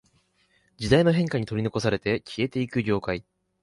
[0.77, 3.23] 時代の変化に取り残されて消えていく業界